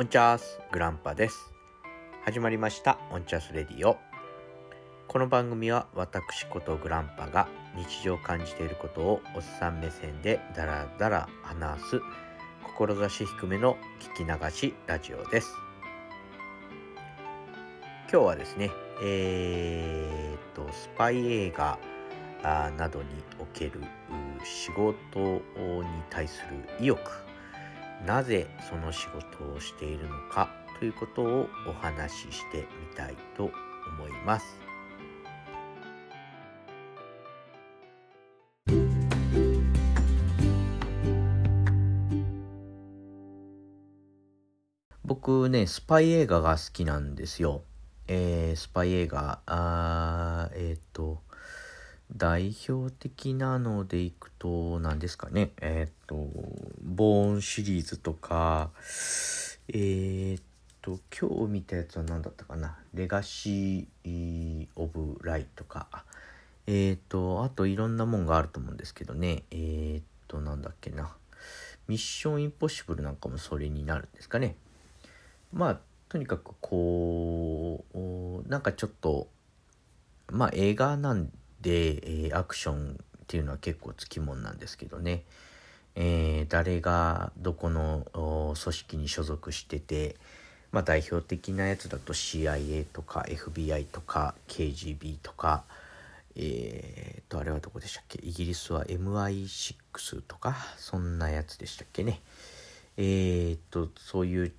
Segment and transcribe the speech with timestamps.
[0.00, 1.52] オンチャースグランパです。
[2.24, 3.98] 始まりましたオンチャースレディオ。
[5.06, 12.00] この番組は私ことグランパが日常感じていることをおっさん目線でダラダラ話す
[12.78, 13.76] 志低めの
[14.16, 15.52] 聞き流しラジオです。
[18.10, 18.70] 今日はですね
[19.02, 21.78] えー、っとスパイ映画
[22.78, 23.06] などに
[23.38, 23.82] おける
[24.44, 25.42] 仕事に
[26.08, 27.29] 対する意欲
[28.06, 34.70] なぜその仕事をしているのかということをお話ししてみたいと思います。
[45.04, 47.64] 僕ね、スパイ映画が好きなんですよ。
[48.06, 51.22] えー、スパイ映画、あえっ、ー、と、
[52.16, 55.52] 代表的なのでいくと、何ですかね。
[55.60, 56.28] えっ、ー、と、
[56.82, 58.70] ボーンシリーズとか、
[59.68, 60.42] えー、っ
[60.82, 62.76] と、今日見たやつは何だったかな。
[62.94, 66.04] レガシー・オブ・ライとか、
[66.66, 69.44] えー、っと、あといろんなもんがあると思うんですけどね。
[69.52, 71.14] え、っと、なんだっけな。
[71.86, 74.56] ミッション・インポッシブルなんかもそれになるんですかね。
[75.52, 79.28] まあ、とにかくこう、なんかちょっと、
[80.28, 81.30] まあ映画なん
[81.60, 85.24] で、え、アクションっていうのは結構つきもんなんですけどね、
[85.94, 90.16] えー、誰がどこの組織に所属してて、
[90.72, 95.64] まあ、代表的なやつだと CIA とか FBI とか KGB とか
[96.36, 98.18] えー、とあれはどこでしたっけ？
[98.22, 102.20] イギリスは MI6 とかそんなやつでしたっけね。
[102.96, 104.52] えー、とそういう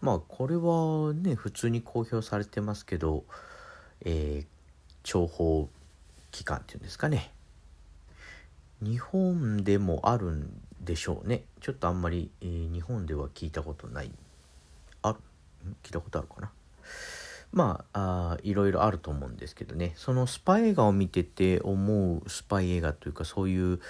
[0.00, 3.24] まあこれはね普通に公表されてますけど、
[4.04, 5.68] えー、諜報
[6.30, 7.32] 機関っていうんですかね。
[8.80, 10.50] 日本でもあるん
[10.80, 11.44] でしょうね。
[11.60, 14.10] ちょっとあんまり、えー、日本では聞いたことない。
[15.02, 15.18] ある？
[15.82, 16.50] 聞いたことあるかな？
[17.52, 19.92] まああいろいろあると思うんですけどね。
[19.96, 23.80] そのスパイ映画を見てて思うスパイ映画というかそういう、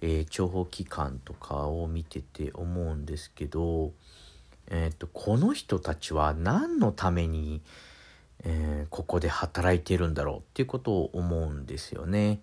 [0.00, 3.92] えー、諜報機関とかを見てて思うんですけど、
[4.68, 7.60] えーと、とこの人たちは何のために、
[8.44, 12.40] えー、ここで働いてるんだろうっていうことを思うんですよね。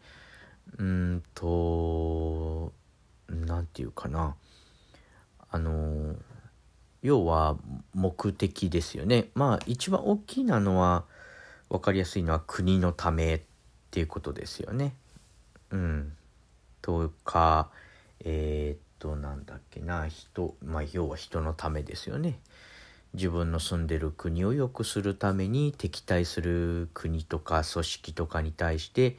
[0.77, 2.73] うんと
[3.29, 4.35] 何て言うかな
[5.49, 6.15] あの
[7.01, 7.57] 要は
[7.93, 9.29] 目的ですよね。
[9.33, 11.05] まあ一番大きなのは
[11.69, 13.41] 分かりやすいのは国のためっ
[13.91, 14.93] ていうことですよね。
[15.71, 16.13] うん。
[16.81, 17.69] とか
[18.19, 22.39] えー、っとなんだっけな人まあ要は人のためですよね。
[23.13, 29.17] 自分の住んでる国を良くするために敵対する国とか組織とかに対して、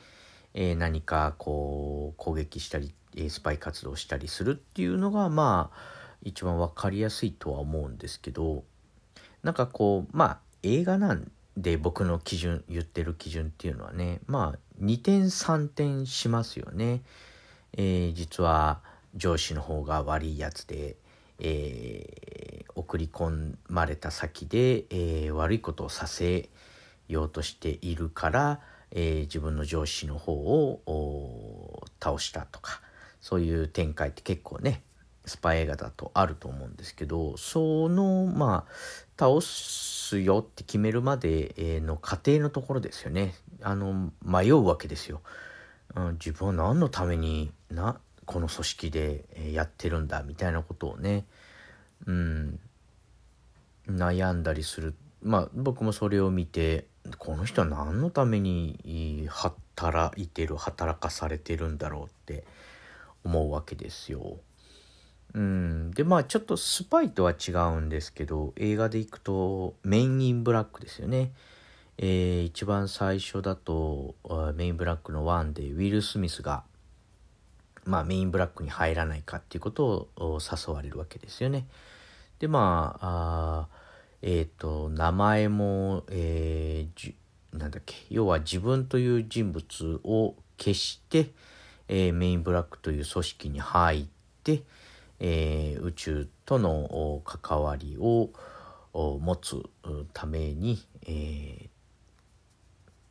[0.55, 5.79] えー、何かこう攻撃したり、えスパイ活動したりするっていうのがまあ
[6.23, 8.65] 一番分かりやすいとは思うんですけど
[9.43, 17.03] なんかこうまあ映画なんで僕の基準言ってる基準っていうのはねまあ2点3点しますよね。
[17.77, 18.81] えー、実は
[19.15, 20.97] 上司の方が悪いやつで、
[21.39, 26.49] えー、送り込まれた先で、えー、悪いことをさせ
[27.09, 28.61] ようとしているから、
[28.91, 32.81] えー、自分の上司の方を倒したとか
[33.21, 34.83] そういう展開って結構ね
[35.25, 38.73] スパイ映画だとあると思うんですけどそのまあ
[39.19, 43.35] 倒すよって決めるまでの過程のところですよね。
[43.61, 45.21] あの迷うわけですよ、
[45.97, 49.25] うん、自分は何のためになこの組織で
[49.55, 51.25] やってるんだみたいなことをね
[52.07, 52.61] うん
[53.89, 56.85] 悩んだりするまあ僕もそれを見て
[57.17, 62.45] この人は何のために働いてる働かされてるんだろうって
[63.25, 64.37] 思うわけですよ。
[65.33, 71.33] うん、でまあちょっとスパイとは違うんですけど映画でいくとメイン・イン・ブラックですよね。
[71.97, 74.15] えー、一番最初だと
[74.55, 76.63] メイン・ブラックの1でウィル・スミスが、
[77.89, 81.67] まあ、メイン・ブラックに入らないかっていうことを誘われるわけですよね。
[82.39, 83.79] でまああ
[84.23, 87.15] えっ、ー、と名前も、えー、
[87.53, 91.31] なんだっけ要は自分という人物を消して、
[91.89, 94.07] えー、メインブラックという組織に入っ
[94.45, 94.63] て、
[95.19, 98.31] えー、宇宙との関わりを
[98.93, 99.63] 持つ
[100.13, 101.69] ために、え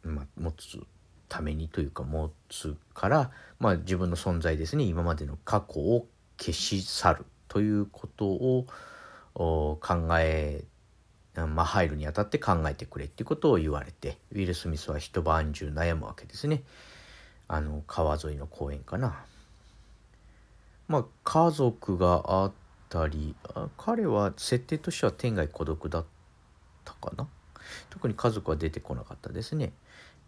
[0.05, 0.79] ーま、持つ
[1.29, 4.83] ためにというか持つから、まあ、自分の存在ですね。
[4.83, 6.07] 今までの過去を
[6.37, 8.65] 消し去るということを
[9.35, 10.63] 考え
[11.45, 16.63] まあ、入るにあたって考えてくれっていうことを言われてウィル・スミスは一晩中悩むわけですね。
[17.47, 19.23] あの川沿いの公園かな。
[20.87, 22.51] まあ家族があっ
[22.89, 23.35] たり
[23.77, 26.05] 彼は設定としては天涯孤独だっ
[26.83, 27.27] たかな。
[27.89, 29.73] 特に家族は出てこなかったですね。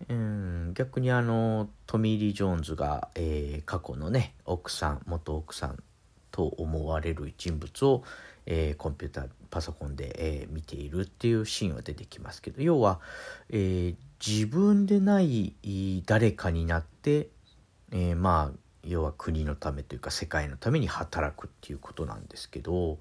[0.07, 5.83] うん逆にあのトミー・リー・ジョーンズが、えー、過去のね奥さん元奥さん
[6.31, 8.03] と思われる人物を、
[8.45, 13.01] えー、コンピューターパソコンで、えー、見ているっていうシーンは出てきますけど要は、
[13.49, 13.95] え
[14.25, 15.53] 自分でない
[16.05, 17.29] 誰かになって、
[17.91, 22.99] えまあ要は国のためというか世界のために働くっていうことなんですけど、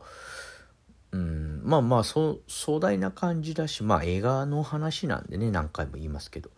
[1.12, 6.50] うん、まあまあそ壮大な感じだしまあ映画の話なんでね何回も言いますけど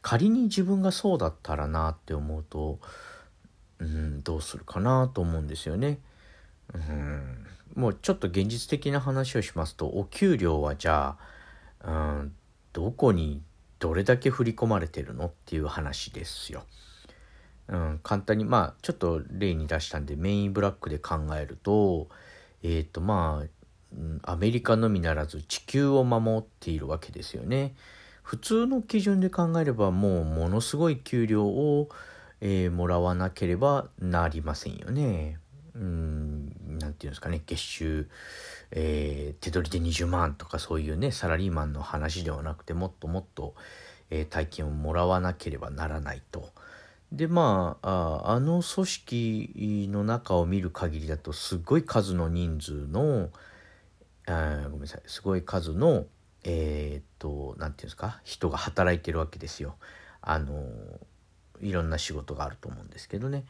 [0.00, 2.78] 仮に自分がそうだったらなって思うと、
[3.80, 5.98] うん、どうするかなと思うんですよね。
[6.74, 11.16] うん、もうちょっと現実的な話をしますとお給料はじゃ
[11.80, 12.32] あ、うん、
[12.72, 13.42] どこに
[13.78, 16.64] どれだけ振り込まれてるのっていう話ですよ。
[17.68, 22.08] うん、簡単にまあちょっと例に出したんでメインブラックで考えると
[22.62, 23.57] えっ、ー、とまあ
[24.22, 27.74] アメリカのみならず地球を守っているわけですよね。
[28.22, 31.88] 普通の基準で考えればもうものすごい給料を、
[32.42, 35.38] えー、もらわなければなりませんよね。
[35.74, 36.46] うん
[36.78, 38.08] 何て言うんですかね月収、
[38.72, 43.54] えー、手取りで20万とかそういうねサラリーマンの話ではなくてもっともっと、
[44.10, 46.50] えー、大金をもらわなければならないと。
[47.12, 53.30] でまああの組織の中を見る限りだとすごい数の人数の
[54.28, 56.06] あごめんなさいすごい数の
[56.44, 58.20] えー、っと何て言うんですか？
[58.24, 59.76] 人が働いてるわけですよ。
[60.22, 60.64] あの
[61.60, 63.44] いろんな仕事があると思うんですけどね。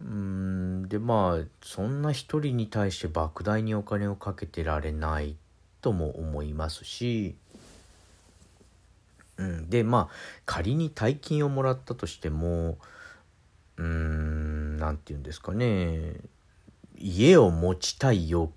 [0.00, 5.36] うんでまあそんな一人に対して莫大にお金をかけてられない
[5.80, 7.36] とも思いますし
[9.38, 10.14] うん、でまあ
[10.44, 12.78] 仮に大金をもらったとしても
[13.76, 16.14] うーん何て言うんですかね
[16.98, 18.52] 家を持ちたいよ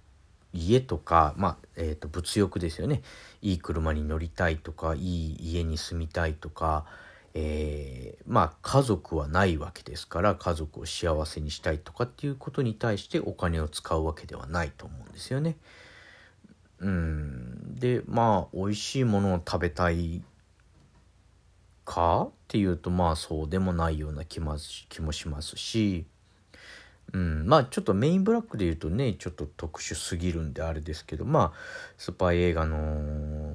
[0.55, 3.01] 家とか、まあえーと、物欲ですよね
[3.41, 6.85] いい車に乗りたいとかいい家に住みたいとか、
[7.33, 15.57] えー、まあ家族はないわけですから家族を幸せにしたいとかっていうことに対してお金を使うわけではないと思うんですよね。
[16.79, 20.21] うん、でまあ美味しいものを食べたい
[21.83, 24.57] かっていうとまあそうでもないような気も
[24.89, 26.05] 気もしますし、
[27.15, 31.59] うん、まあちょっとメインブラックで言うとねちょっと特殊すぎるんであれですけどまあ
[31.97, 33.53] スパイ映画の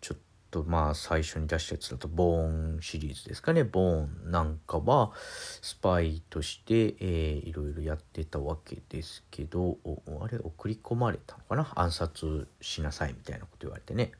[0.00, 0.18] ちょっ
[0.50, 3.62] とまあ最初に出したやつだとボーンシリーズですかね。
[3.62, 5.12] ボーンなんかは
[5.60, 9.76] スパイとして、えー、いろいろやってたわけですけど
[10.22, 11.70] あれ送り込まれたのかな？
[11.74, 14.12] 暗殺しなさいみたいなこと言われてね。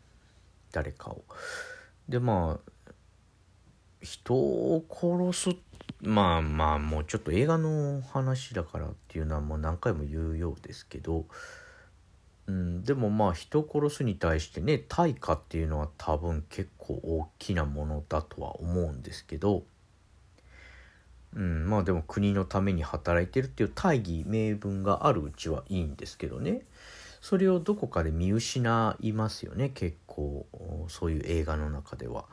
[0.73, 1.25] 誰かを。
[2.07, 2.71] でまあ
[4.03, 5.68] 人を殺すって
[6.01, 11.27] まあまあもうちょっと映画の話だからっていうのはもう何回も言うようですけど、
[12.47, 19.65] うん、でもまあ人殺すに対してね対価っていうのは多分結構大きなものだとは思うんですけど、
[21.35, 26.63] うん、まあでも国のために働いてるっていう大義名分があるうちはいいんですけどね。
[27.21, 30.47] それをどこかで見失いますよね結構
[30.89, 32.27] そういう映画の中では。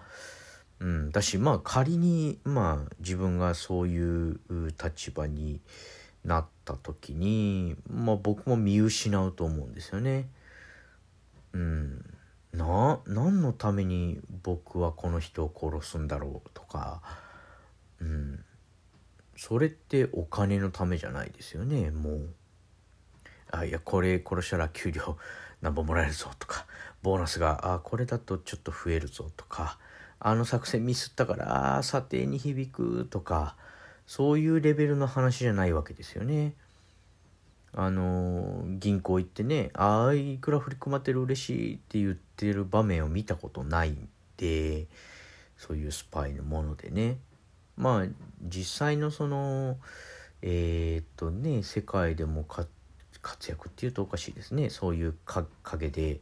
[0.80, 4.39] うん、だしまあ仮にまあ自分がそういう
[4.83, 5.62] 立場に
[6.25, 10.27] なった時に、まあ、僕も見失うと思うんですよね。
[11.54, 12.03] うん、
[12.51, 17.01] な何のために僕はこの人を殺すんだろうとか、
[18.01, 18.44] うん、
[19.38, 22.29] それってお金のためじゃないですよねもう。
[23.51, 25.17] あいやこれ殺したら給料
[25.62, 26.65] 何本もらえるぞとか。
[27.03, 29.77] ボーナスがあこれだとちょっと増えるぞとか。
[30.19, 33.55] あの作戦ミスったから査定に響くとか
[34.07, 36.53] そういうレベルの話じゃないわけですよね。
[37.77, 44.07] あの銀行行ってね「ああいくら振り込まれてる嬉しい」って言ってる場面を見たことないん
[44.38, 44.88] で
[45.57, 47.17] そういうスパイのものでね
[47.75, 48.05] まあ
[48.41, 49.77] 実際のその
[50.41, 52.69] えー、っとね世界でも活
[53.50, 55.15] 躍っていうとおかしいですねそういう
[55.63, 56.22] 陰で、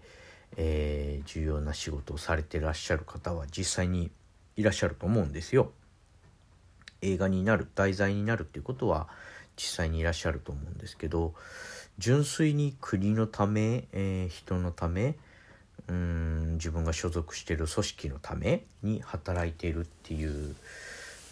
[0.58, 4.12] えー、重要な仕事をされてらっしゃる方は実際に
[4.56, 5.72] いらっしゃると思うんですよ。
[7.02, 9.08] 映画になる題材になるっていうことは
[9.56, 11.34] 実際にいらっしゃると思うんですけど
[12.00, 15.16] 純粋に国のため、えー、人のため
[15.88, 20.56] うん自分が所属してる組織のために働いているっていう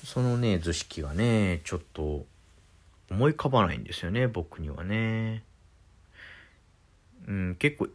[0.05, 2.25] そのね図式がねちょっと
[3.09, 5.43] 思い浮かばないんですよね僕にはね。
[7.27, 7.87] うん、結構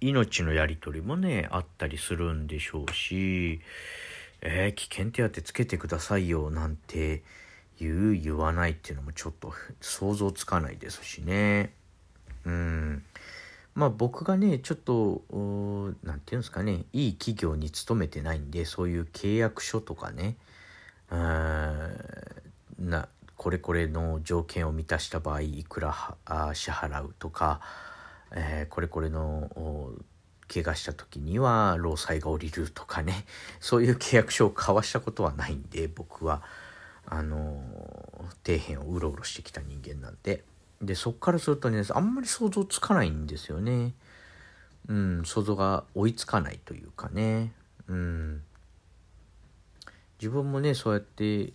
[0.00, 3.60] 命のやり取りもねあったりするんでしょうし、
[4.42, 7.22] えー、危険手当つけてくださいよなんて
[7.80, 11.72] 言う言わないっていうのもちょっと想像つかないですしね。
[12.44, 13.02] うん。
[13.74, 15.22] まあ僕がねちょっと
[16.02, 20.36] 何て言うんですかねいい企業に勤めてないんでそういう契約書とかね
[21.10, 26.16] なこれこれの条件を満たした場合いくら
[26.54, 27.60] 支払うとか、
[28.36, 29.50] えー、これこれの
[30.52, 33.24] 怪我した時には労災が下りるとかね。
[33.58, 36.42] そういう契約書を交わしたことはないんで僕は
[37.06, 37.62] あの
[38.44, 40.44] 底辺をうろうろしてきた人間なんで。
[40.82, 43.94] でそっからするとねあんまり想像つかないんですよね。
[44.88, 47.52] うん想像が追いつかないというかね。
[47.88, 48.42] うん。
[50.20, 51.54] 自分もねそうやって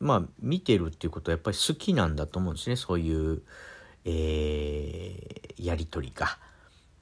[0.00, 2.76] まあ見てるっていうことはやっぱり好きなんだと思うんですね。
[2.76, 3.42] そういう、
[4.04, 6.38] えー、やり取りが。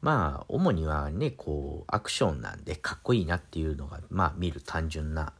[0.01, 5.33] まあ主にはねこうアクションなんでかっこいいなっていうのがまあ見る単純な、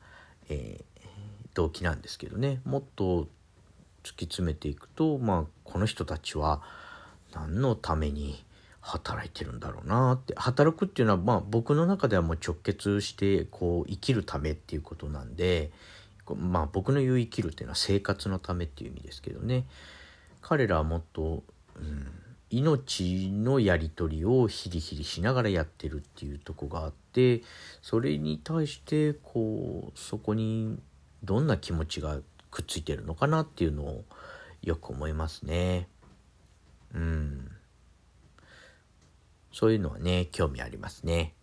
[0.49, 2.61] えー、動機なんですけどね。
[2.65, 3.29] もっと
[4.05, 6.63] 突き詰めていくとまあこの人たちは
[7.35, 8.45] 何のために
[8.81, 10.35] 働いてるんだろうなって。
[10.37, 15.73] 働くっていうのはまあ僕の中ではもう直結してこう生きるためっていうことなんで
[16.37, 19.67] まあ僕の言う生きるっていうのは生活のためっていう意味ですけどね。
[20.43, 21.45] 彼らはもっと、
[22.51, 27.43] 命のやり取りをヒリヒリしながらやってるっていうとこがあって
[27.81, 30.79] それに対してこうそこに
[31.25, 32.19] どんな気持ちが
[32.51, 34.05] くっついてるのかなっていうのを
[34.63, 35.89] よく思いますね。
[36.95, 37.51] うん。
[39.53, 41.35] そういうのはね、興味ありますね。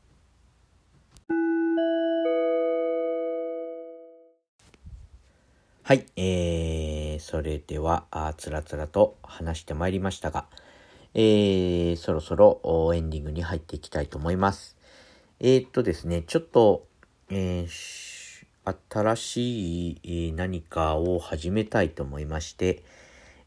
[5.83, 6.78] はい、えー、
[7.29, 10.47] それでは、あつらつらと話してまいりましたが、
[11.13, 14.75] えー、そろそろエンディングに入っていきたいと思います。
[15.39, 16.87] えー、っとですね、ちょっと、
[17.29, 17.99] えー
[18.89, 19.91] 新し
[20.29, 22.83] い何かを始めたいと思いまして、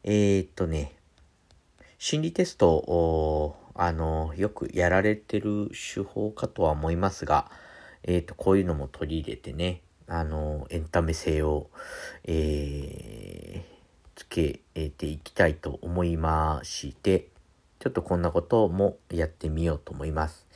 [0.04, 0.94] えー、っとね、
[1.98, 7.50] 心理テストを、あの、よくやられてる手法かとは思いますが、
[8.04, 11.70] え、っと、こういうのも取り入れてね、あの、エンタメ性を、
[12.24, 13.71] えー、
[14.14, 17.28] つけていきたいと思いまして、
[17.78, 20.46] ちょっとこんなこともやってみようと思います。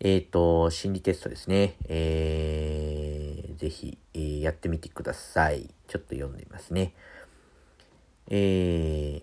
[0.00, 1.76] えっ、と、心理テストですね。
[1.88, 3.30] えー
[3.60, 5.68] ぜひ、えー、やってみてください。
[5.86, 6.94] ちょっと読んでみますね。
[8.28, 9.20] え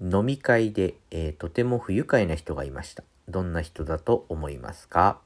[0.00, 3.02] ー、飲み会で、えー、とても不愉快な人がいました。
[3.28, 5.18] どんな人だと思いますか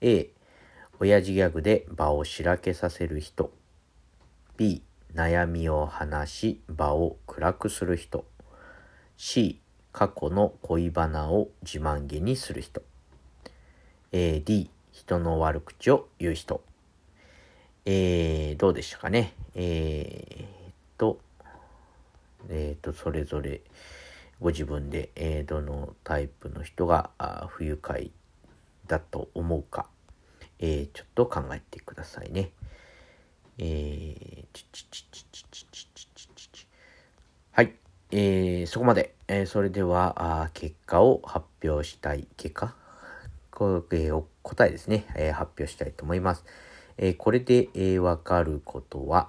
[0.00, 0.30] ?A、
[1.00, 3.52] 親父ギャグで場をしらけさせる人。
[4.56, 8.24] B、悩みを話し場を暗くする人。
[9.16, 9.60] C、
[9.92, 12.82] 過去の恋バナを自慢げにする人。
[14.12, 16.62] A、D、人の悪口を言う人。
[17.84, 19.34] えー、どうでしたかね？
[19.54, 21.18] えー、と、
[22.48, 23.62] えー、と、それぞれ
[24.40, 28.10] ご自分で、えー、どのタイプの人があ不愉快
[28.86, 29.86] だと思うか、
[30.58, 32.50] えー、ちょっと考えてくださいね。
[33.62, 34.58] えー、
[37.52, 37.74] はい、
[38.10, 42.26] えー、そこまで、えー、それではあ結果を発表したい。
[42.38, 42.74] 結果？
[43.50, 46.46] こ、えー、答えですね、えー、発表したいと思います、
[46.96, 49.28] えー、これで、えー、分かることは、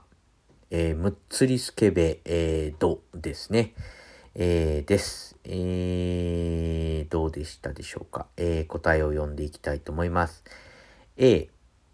[0.70, 3.74] えー、むっつりすけべ、えー、どですね、
[4.34, 10.46] えー、です、えー、どうでしたでしょうか、えー、答えを読んでいきたいと思います。
[11.18, 11.50] A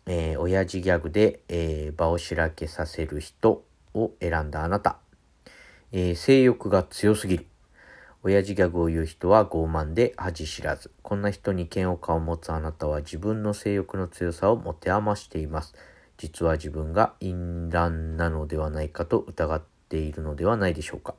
[0.10, 4.98] えー、親父ギャグで、えー、場をしらけさせる人を選んだあなた。
[5.92, 7.46] えー、性欲が強すぎる。
[8.24, 10.92] 親父ギャグを言う人は傲慢で恥知らず。
[11.02, 15.76] こんな人に嫌悪感を持つあなたは自分の性欲の強さを持て余しています。
[16.18, 21.16] 実は自分が淫乱なのではないかと疑っているのではないでしょうか。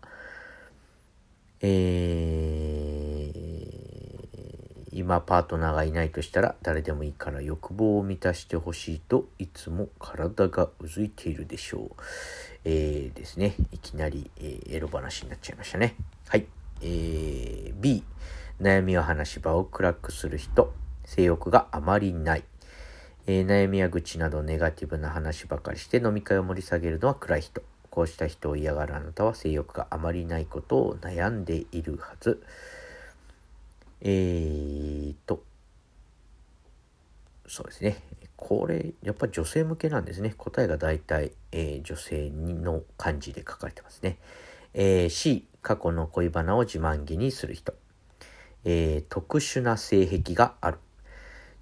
[1.61, 3.48] えー、
[4.99, 12.03] 今パートナーがいないとしたら誰でもいいから欲望を満たしてほしいといつも体がうずいているでしょう。
[12.65, 13.55] えー、ですね。
[13.71, 15.95] いきなり、えー、エロ話になっちゃいましたね。
[16.27, 16.47] はい。
[16.83, 18.03] えー、B、
[18.61, 20.75] 悩みを話し場を暗くする人、
[21.05, 22.43] 性欲があまりない。
[23.29, 27.63] えー、悩みや愚痴などネガティブな話ばかりして飲み会を盛り下げるのは暗い人。
[27.91, 32.43] こうした人を嫌がるあなたは性欲があまりないことを悩んでいるはず。
[34.01, 35.43] えーと、
[37.47, 38.03] そうですね。
[38.37, 40.35] これ、やっぱり女性向けなんですね。
[40.37, 44.19] 答えが大体、えー、女性の漢字で書かれてますね。
[44.75, 47.75] えー、C、過去の恋バナを自慢げにする人。
[48.65, 50.79] えー、特殊な性癖がある。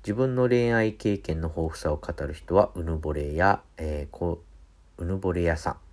[0.03, 4.43] 自分の恋愛経験の豊富さを語る人は、うぬぼれや、えー、こ
[4.99, 5.86] うぬぼれ屋さん。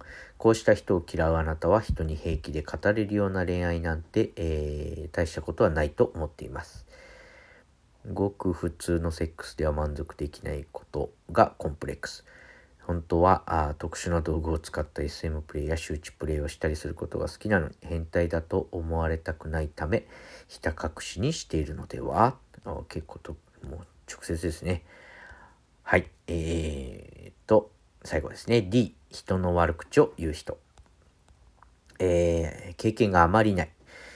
[0.43, 6.85] こうした人を嫌うあなたは人に平気で語れるような恋愛なんて、えー、大したことはないと思っています。
[8.11, 12.25] ごく普通のセックスでは満足できないことがコンプレックス。
[12.81, 20.05] 本当はあ特殊な道具を使った SM プレイや周知プレイをしたりすることが好きなのに変態だと思われたくないため
[20.49, 22.35] ひた隠しにしているのでは？
[22.89, 23.79] 結構ともう
[24.11, 24.83] 直接ですね
[25.83, 27.71] はいえー、っと
[28.03, 28.61] 最後ですね。
[28.61, 30.57] D 人の悪口を言う人。
[31.99, 33.69] えー、経験があまりない。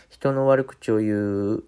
[0.10, 1.64] 人の悪口を言う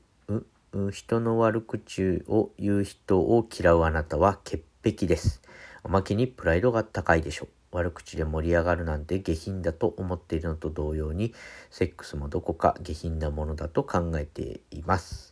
[0.91, 5.41] 人の悪口を言う人を嫌うあなたは潔癖です。
[5.83, 7.47] おまけにプライドが高いでしょう。
[7.71, 11.33] 悪口で盛り上がるなんて下品だと思っているのと同様に、
[11.71, 15.28] セックスもどこか下品なものだと考えています。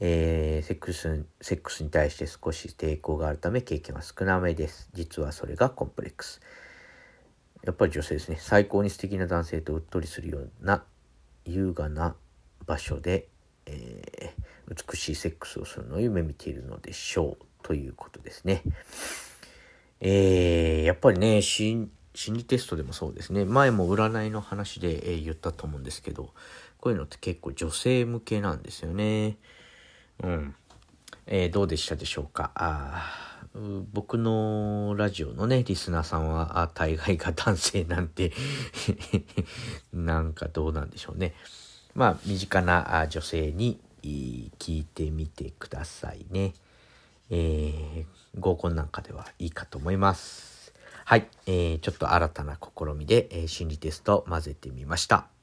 [0.00, 4.90] えー、セックス、セックスに対して少し抵抗があるため経験は少なめです。
[4.92, 6.40] 実はそれがコンプレックス。
[7.64, 8.36] やっぱり女性ですね。
[8.38, 10.84] 最高に素敵な男性とうっとりするような
[11.44, 12.14] 優雅な
[12.66, 13.28] 場所で、
[13.64, 17.44] えー、美しいセックスをするのを夢見ているのでしょう。
[17.62, 18.62] ということですね。
[20.00, 23.44] えー、やっぱりね、心理テストでもそうですね。
[23.44, 26.34] 前も占いの話で、えー、言ったと思うんですけど、
[26.78, 29.38] こういうのって結構女性向けなんですよね。
[30.22, 30.54] うん。
[31.26, 32.52] えー、どうでしたでしょうか？
[32.54, 33.42] あ
[33.92, 38.32] 僕のラジオのね、リスナーさんは、大概が男性なんて
[39.94, 41.34] なんかどうなんでしょうね。
[41.94, 46.52] まあ、身近な女性に聞いてみてくださいね。
[47.30, 48.04] えー
[48.38, 50.74] 合コンなんかではいいかと思います。
[51.04, 55.35] はい、えー、ちょっと新たな試みで、えー、心理テスト混ぜてみました。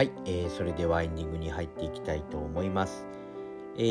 [0.00, 3.04] はい、えー、それではエンディングに入っていきたいと思います。
[3.76, 3.82] え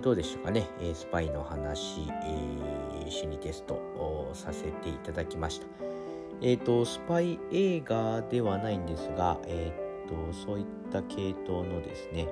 [0.00, 5.68] ー、どうでしょうかね、えー、スパイの話、えー、心理テストをさせていただきました。
[6.42, 9.72] え、ー、と、スパイ映画ではないんですが、え
[10.04, 12.26] っ、ー、と、そういった系統のですね、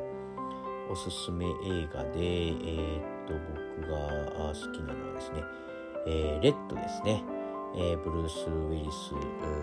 [0.90, 1.50] おすすめ映
[1.94, 3.34] 画で、えー、と、
[3.78, 5.44] 僕が好きなのはですね、
[6.08, 7.22] えー、レッドですね。
[7.76, 8.90] えー、ブルース・ウィリ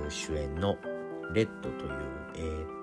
[0.08, 0.78] ス主演の
[1.34, 1.92] レッドという、
[2.36, 2.79] えー、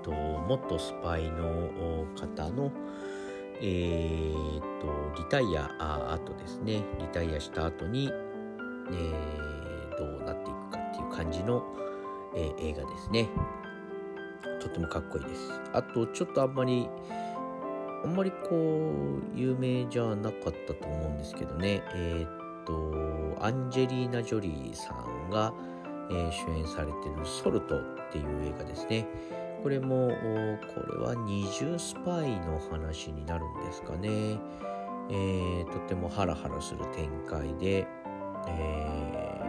[0.00, 2.72] っと、元スパイの方の、
[3.62, 11.62] えー、っと、リタイア後ですね、リタイアした後に、えー、どうなっていくかっていう感じの、
[12.34, 13.28] えー、映画ですね。
[14.60, 15.52] とてもかっこいいです。
[15.72, 16.88] あと、ちょっとあんまり、
[18.02, 18.92] あんまりこ
[19.34, 25.52] う有名じゃなかったと思うんですけどねえー、っとアンジェリーナ・ジョリーさんが、
[26.10, 29.06] えー、主演されてる「ソルト」っていう映画ですね
[29.62, 30.08] これも
[30.74, 34.08] これは二重スパイの話になるんですかね、
[35.10, 37.86] えー、とてもハラハラする展開で、
[38.48, 39.40] え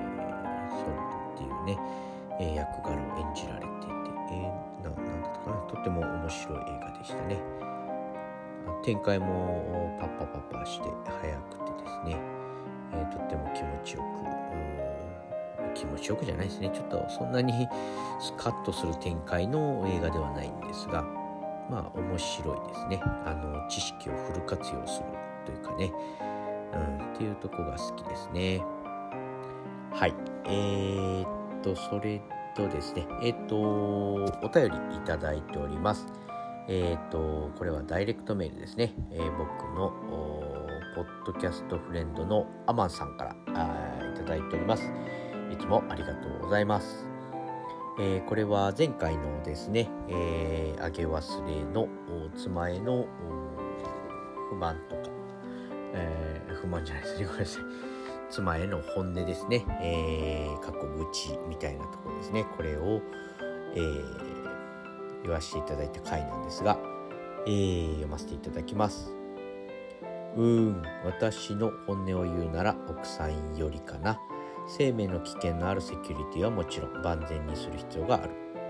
[0.68, 1.80] ー、ソルトっていうね、
[2.40, 3.72] え役柄を演じられていて、
[4.34, 5.56] えー、ななんだったかな。
[5.70, 7.38] とても面白い映画でしたね。
[8.84, 12.18] 展開もパッパパッパして速くてですね、
[12.94, 14.91] えー、とっても気持ちよく
[15.74, 16.70] 気持ちよくじゃないですね。
[16.74, 17.68] ちょっとそんなに
[18.20, 21.04] ス カッとする展開の映画ではないんですが
[21.70, 23.02] まあ面白いですね。
[23.04, 25.06] あの知識をフル活用する
[25.46, 25.94] というかね、
[26.74, 28.64] うん、っていうとこが好きですね。
[29.92, 30.14] はい。
[30.46, 32.22] えー、っとそれ
[32.56, 33.08] とですね。
[33.22, 36.06] えー、っとお便りいただいております。
[36.68, 38.94] えっ、と、これはダイレクトメールですね。
[39.12, 39.92] えー、僕の
[40.96, 44.92] ポッドキャストフレンドのアマンさんからいただいております。
[45.52, 47.06] いつもありがとうございます。
[48.00, 51.88] えー、これは前回のですね、えー、げ忘れの
[52.36, 53.06] 妻への
[54.50, 55.02] 不満とか、
[55.94, 57.64] えー、不満じゃないですね、ごめんなさい。
[58.30, 63.02] 妻への本音ですね、えー、過去愚痴みたいなところですね、これを、
[63.76, 64.42] えー
[65.24, 66.78] 言わせていただいた回なんですが、
[67.46, 69.14] えー、読ませていただきます。
[70.36, 74.20] うーん、私の本音を言うなら奥さんよりかな。
[74.78, 78.30] 生命の危険のあるセキュリティはもちろん万全にする必要がある。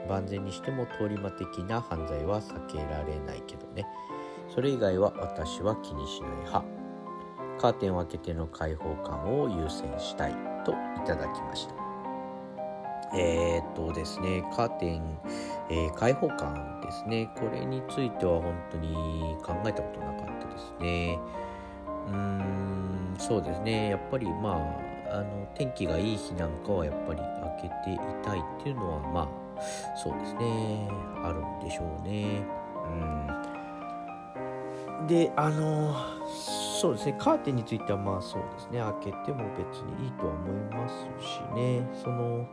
[0.09, 3.85] 万全にしても通り魔的な犯罪は避けられないけどね。
[4.49, 6.65] それ以外は私は気にしない派。
[7.59, 10.35] カーテンを開けての開放感を優先したい
[10.65, 11.75] といただきました。
[13.15, 15.19] えー、っとですね、カーテン、
[15.69, 17.29] えー、開放感ですね。
[17.37, 21.19] これについては本当に考えたことなかったですね。
[22.07, 23.91] うーん、そうですね。
[23.91, 27.27] やっぱりまあ、あの、天気がいい日なんかはやっぱり開
[27.63, 29.27] けていたいっていうのはまあ、
[29.97, 30.89] そうですね。
[31.23, 32.41] あるんでしょうね。
[34.99, 35.07] うん。
[35.07, 35.95] で、あの、
[36.81, 42.47] そうですねカーテンについてはまあそうですね開けても別にいいとは思いますしねその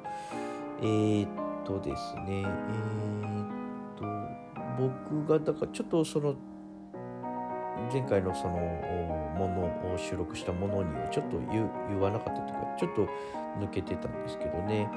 [0.82, 1.28] えー、っ
[1.64, 3.48] とですねえー、っ
[3.96, 4.04] と
[4.78, 6.34] 僕がだからちょっとその
[7.92, 8.54] 前回のその
[9.36, 13.08] ものを収録したものにはちょっと言わなかったというかちょっと
[13.60, 14.88] 抜けてたんですけどね。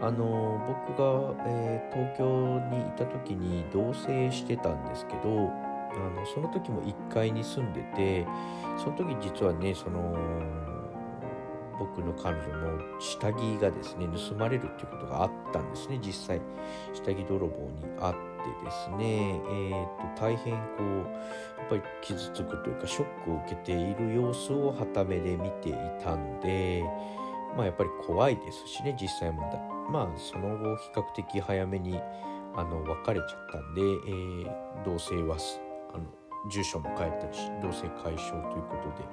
[0.00, 5.50] あの僕が、えー、東京にいた時に同棲してたんですけど
[5.90, 8.24] あのその時も1階に住んでて
[8.76, 10.16] その時実はねその
[11.80, 16.40] 僕の彼女の下着がですね盗まれるっていうことがあったんですね実際。
[16.92, 25.72] 下着泥棒にあってですね、えーと、大変こうやっぱり傷つくというかショックを受けている様子をはためで見てい
[26.02, 26.82] たので
[27.56, 29.60] まあやっぱり怖いですしね実際問題。
[29.90, 32.00] まあその後比較的早めに
[32.54, 35.36] あの別れちゃったんで、えー、同棲は
[35.94, 36.04] あの
[36.50, 39.04] 住所も変えたし同棲解消ということで、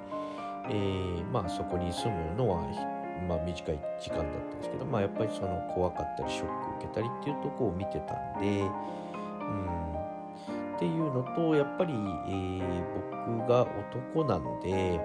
[0.70, 2.62] えー、まあそこに住むのは、
[3.28, 8.68] まあ、短い時間だったんですけど、まあ、やっぱりその怖かったりショック受けたりっていうとこを見てたんで、
[9.46, 12.62] うん、っていうのとやっぱり、えー、
[13.28, 15.00] 僕が男なので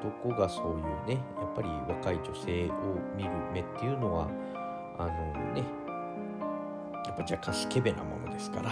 [0.00, 2.72] 男がそういうねやっぱり若い女性を
[3.16, 4.28] 見る目っていうのは
[4.98, 5.62] あのね
[7.06, 8.70] やっぱ若干スケベなものですから。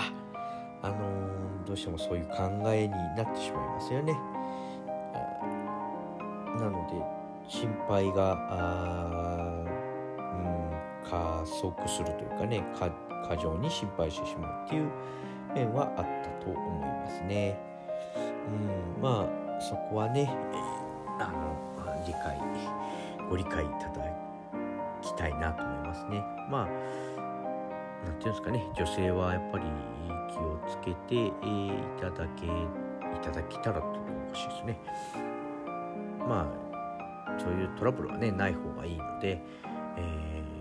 [0.83, 4.15] あのー、どうしてもそういう考えになってしまいますよね。
[6.59, 6.95] なので
[7.49, 8.35] 心配が
[10.17, 12.91] うん加速するというかね過
[13.27, 14.91] 過剰に心配してしまうっていう
[15.55, 17.59] 面はあったと思いますね。
[18.99, 20.31] うんまあそこはね、
[21.19, 22.39] あの理解
[23.29, 24.05] ご理解いただ
[25.03, 26.25] きたいなと思いますね。
[26.51, 27.01] まあ
[28.07, 29.65] なんていうんですかね女性はやっぱり
[30.31, 32.49] 気をつけて、え、いただけい
[33.23, 34.79] ただけたらとおかしいですね
[36.19, 39.43] まあそういうトラブルはねない方がいいので、
[39.97, 40.60] えー、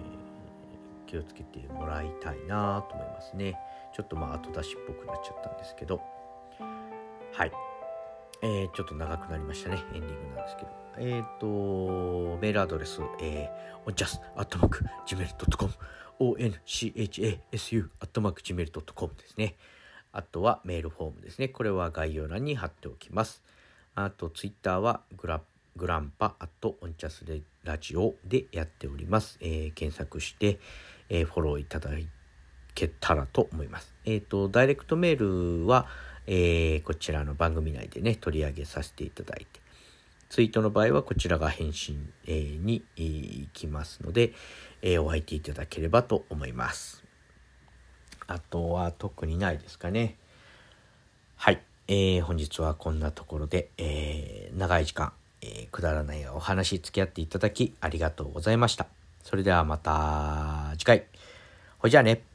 [1.09, 3.57] 気をつけてもらいたいなと思いますね
[3.95, 5.99] ちょっとまあ後出しっぽくなっちゃったんですけど
[7.33, 7.51] はい
[8.41, 9.83] えー、ちょっと長くなりましたね。
[9.93, 10.69] エンディングなんですけど。
[10.97, 15.73] えっ、ー、と、メールアドレス、えー、onchas.gmail.com
[16.19, 19.57] onchasu.gmail.com ですね。
[20.13, 21.49] あとはメールフォームですね。
[21.49, 23.43] これは概要欄に貼っておきます。
[23.95, 25.41] あと、ツイッターはグラッ
[25.79, 27.23] グランパアットオンチャス
[27.63, 29.37] ラジオでやっております。
[29.39, 30.59] えー、検索して、
[31.07, 31.91] えー、フォローいただ
[32.75, 33.95] けたらと思います。
[34.03, 35.87] えっ、ー、と、ダイレクトメールは、
[36.27, 39.61] えこちらの番組内でね、取り上げさせていただいて、
[40.29, 44.33] ツイートの場合はこちらが返信、えー、に行きますので、
[44.81, 47.03] え、お相手いただければと思います。
[48.27, 50.17] あとは特にないですかね。
[51.35, 51.63] はい。
[51.87, 58.87] えー、本日はこんなところで、えー、長い時間、えー、くだらないお話付き合っていただきありがとうございました。
[59.23, 61.05] それではまた次回。
[61.77, 62.28] ほいじゃあね。